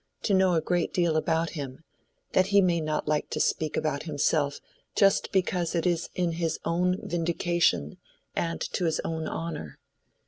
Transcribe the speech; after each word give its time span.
—to 0.23 0.33
know 0.33 0.55
a 0.55 0.61
great 0.61 0.91
deal 0.91 1.15
about 1.15 1.51
him, 1.51 1.83
that 2.31 2.47
he 2.47 2.59
may 2.59 2.81
not 2.81 3.07
like 3.07 3.29
to 3.29 3.39
speak 3.39 3.77
about 3.77 4.01
himself 4.01 4.59
just 4.95 5.31
because 5.31 5.75
it 5.75 5.85
is 5.85 6.09
in 6.15 6.31
his 6.31 6.57
own 6.65 6.97
vindication 7.07 7.99
and 8.35 8.59
to 8.61 8.85
his 8.85 8.99
own 9.01 9.27
honor. 9.27 9.77